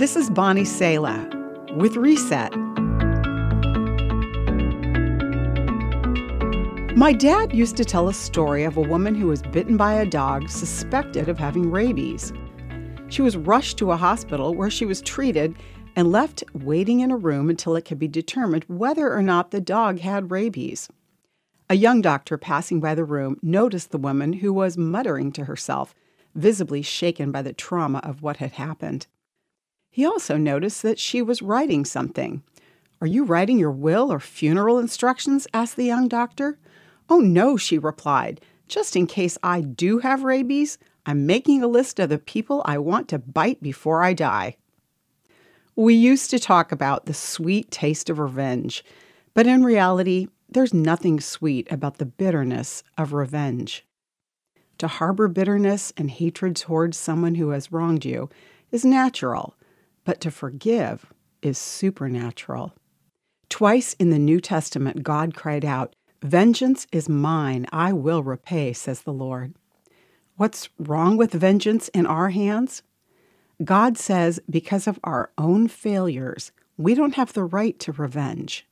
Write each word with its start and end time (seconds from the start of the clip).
This 0.00 0.16
is 0.16 0.30
Bonnie 0.30 0.64
Sala 0.64 1.28
with 1.76 1.94
Reset. 1.94 2.56
My 6.96 7.12
dad 7.12 7.52
used 7.52 7.76
to 7.76 7.84
tell 7.84 8.08
a 8.08 8.14
story 8.14 8.64
of 8.64 8.78
a 8.78 8.80
woman 8.80 9.14
who 9.14 9.26
was 9.26 9.42
bitten 9.42 9.76
by 9.76 9.92
a 9.92 10.06
dog 10.06 10.48
suspected 10.48 11.28
of 11.28 11.38
having 11.38 11.70
rabies. 11.70 12.32
She 13.08 13.20
was 13.20 13.36
rushed 13.36 13.76
to 13.76 13.90
a 13.90 13.98
hospital 13.98 14.54
where 14.54 14.70
she 14.70 14.86
was 14.86 15.02
treated 15.02 15.54
and 15.94 16.10
left 16.10 16.44
waiting 16.54 17.00
in 17.00 17.10
a 17.10 17.18
room 17.18 17.50
until 17.50 17.76
it 17.76 17.84
could 17.84 17.98
be 17.98 18.08
determined 18.08 18.64
whether 18.68 19.12
or 19.12 19.20
not 19.20 19.50
the 19.50 19.60
dog 19.60 19.98
had 19.98 20.30
rabies. 20.30 20.88
A 21.68 21.74
young 21.74 22.00
doctor 22.00 22.38
passing 22.38 22.80
by 22.80 22.94
the 22.94 23.04
room 23.04 23.36
noticed 23.42 23.90
the 23.90 23.98
woman 23.98 24.32
who 24.32 24.54
was 24.54 24.78
muttering 24.78 25.30
to 25.32 25.44
herself, 25.44 25.94
visibly 26.34 26.80
shaken 26.80 27.30
by 27.30 27.42
the 27.42 27.52
trauma 27.52 27.98
of 27.98 28.22
what 28.22 28.38
had 28.38 28.52
happened. 28.52 29.06
He 29.90 30.06
also 30.06 30.36
noticed 30.36 30.82
that 30.82 30.98
she 30.98 31.20
was 31.20 31.42
writing 31.42 31.84
something. 31.84 32.42
Are 33.00 33.06
you 33.06 33.24
writing 33.24 33.58
your 33.58 33.72
will 33.72 34.12
or 34.12 34.20
funeral 34.20 34.78
instructions? 34.78 35.48
asked 35.52 35.76
the 35.76 35.84
young 35.84 36.06
doctor. 36.06 36.58
Oh, 37.08 37.18
no, 37.18 37.56
she 37.56 37.76
replied. 37.78 38.40
Just 38.68 38.94
in 38.94 39.06
case 39.06 39.36
I 39.42 39.62
do 39.62 39.98
have 39.98 40.22
rabies, 40.22 40.78
I'm 41.06 41.26
making 41.26 41.62
a 41.62 41.66
list 41.66 41.98
of 41.98 42.08
the 42.08 42.18
people 42.18 42.62
I 42.64 42.78
want 42.78 43.08
to 43.08 43.18
bite 43.18 43.62
before 43.62 44.02
I 44.02 44.12
die. 44.12 44.56
We 45.74 45.94
used 45.94 46.30
to 46.30 46.38
talk 46.38 46.70
about 46.70 47.06
the 47.06 47.14
sweet 47.14 47.70
taste 47.70 48.10
of 48.10 48.18
revenge, 48.18 48.84
but 49.34 49.46
in 49.46 49.64
reality, 49.64 50.28
there's 50.48 50.74
nothing 50.74 51.20
sweet 51.20 51.66
about 51.70 51.98
the 51.98 52.06
bitterness 52.06 52.82
of 52.98 53.12
revenge. 53.12 53.86
To 54.78 54.88
harbor 54.88 55.26
bitterness 55.26 55.92
and 55.96 56.10
hatred 56.10 56.54
towards 56.54 56.96
someone 56.96 57.36
who 57.36 57.50
has 57.50 57.72
wronged 57.72 58.04
you 58.04 58.28
is 58.70 58.84
natural, 58.84 59.54
but 60.10 60.20
to 60.20 60.28
forgive 60.32 61.06
is 61.40 61.56
supernatural. 61.56 62.74
Twice 63.48 63.92
in 63.92 64.10
the 64.10 64.18
New 64.18 64.40
Testament, 64.40 65.04
God 65.04 65.36
cried 65.36 65.64
out, 65.64 65.94
Vengeance 66.20 66.88
is 66.90 67.08
mine, 67.08 67.64
I 67.70 67.92
will 67.92 68.24
repay, 68.24 68.72
says 68.72 69.02
the 69.02 69.12
Lord. 69.12 69.54
What's 70.34 70.68
wrong 70.80 71.16
with 71.16 71.30
vengeance 71.32 71.86
in 71.90 72.06
our 72.06 72.30
hands? 72.30 72.82
God 73.62 73.96
says 73.96 74.40
because 74.50 74.88
of 74.88 74.98
our 75.04 75.30
own 75.38 75.68
failures, 75.68 76.50
we 76.76 76.96
don't 76.96 77.14
have 77.14 77.32
the 77.32 77.44
right 77.44 77.78
to 77.78 77.92
revenge. 77.92 78.66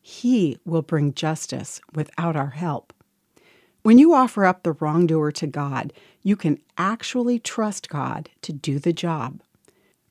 He 0.00 0.56
will 0.64 0.82
bring 0.82 1.14
justice 1.14 1.80
without 1.96 2.36
our 2.36 2.50
help. 2.50 2.92
When 3.82 3.98
you 3.98 4.14
offer 4.14 4.44
up 4.44 4.62
the 4.62 4.74
wrongdoer 4.74 5.32
to 5.32 5.48
God, 5.48 5.92
you 6.22 6.36
can 6.36 6.60
actually 6.78 7.40
trust 7.40 7.88
God 7.88 8.30
to 8.42 8.52
do 8.52 8.78
the 8.78 8.92
job. 8.92 9.40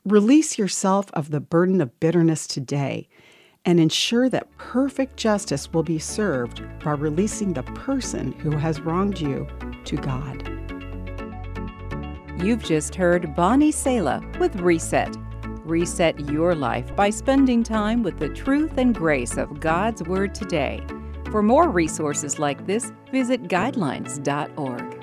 Release 0.05 0.59
yourself 0.59 1.07
of 1.13 1.31
the 1.31 1.39
burden 1.39 1.81
of 1.81 1.99
bitterness 1.99 2.45
today 2.45 3.09
and 3.65 3.79
ensure 3.79 4.29
that 4.29 4.55
perfect 4.59 5.17
justice 5.17 5.73
will 5.73 5.81
be 5.81 5.97
served 5.97 6.61
by 6.83 6.91
releasing 6.91 7.53
the 7.53 7.63
person 7.63 8.31
who 8.33 8.51
has 8.51 8.79
wronged 8.79 9.19
you 9.19 9.47
to 9.85 9.95
God. 9.97 10.47
You've 12.43 12.63
just 12.63 12.93
heard 12.93 13.35
Bonnie 13.35 13.71
Sala 13.71 14.21
with 14.39 14.55
Reset. 14.57 15.17
Reset 15.63 16.19
your 16.29 16.53
life 16.53 16.95
by 16.95 17.09
spending 17.09 17.63
time 17.63 18.03
with 18.03 18.19
the 18.19 18.29
truth 18.29 18.77
and 18.77 18.93
grace 18.93 19.37
of 19.37 19.59
God's 19.59 20.03
Word 20.03 20.35
today. 20.35 20.85
For 21.31 21.41
more 21.41 21.69
resources 21.69 22.37
like 22.37 22.67
this, 22.67 22.91
visit 23.11 23.45
guidelines.org. 23.45 24.94